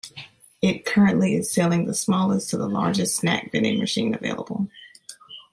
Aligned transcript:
It 0.63 0.83
currently 0.83 1.35
is 1.35 1.51
selling 1.53 1.85
the 1.85 1.93
smallest 1.93 2.49
to 2.49 2.57
the 2.57 2.67
largest 2.67 3.17
snack 3.17 3.51
vending 3.51 3.77
machine 3.77 4.15
available. 4.15 4.67